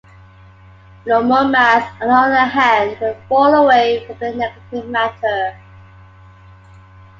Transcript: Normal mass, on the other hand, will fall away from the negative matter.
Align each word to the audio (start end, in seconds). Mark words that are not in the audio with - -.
Normal 1.05 1.49
mass, 1.49 1.91
on 2.01 2.07
the 2.07 2.13
other 2.15 2.35
hand, 2.39 2.97
will 2.99 3.15
fall 3.29 3.53
away 3.53 4.03
from 4.07 4.17
the 4.17 4.33
negative 4.33 4.89
matter. 4.89 5.55